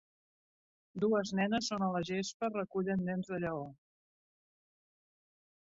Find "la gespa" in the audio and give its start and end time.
1.97-2.51